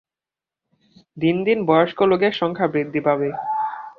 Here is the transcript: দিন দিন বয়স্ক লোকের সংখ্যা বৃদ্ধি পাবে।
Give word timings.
দিন 1.17 1.35
দিন 1.43 1.59
বয়স্ক 1.65 1.99
লোকের 2.03 2.33
সংখ্যা 2.33 2.67
বৃদ্ধি 2.67 3.01
পাবে। 3.01 3.29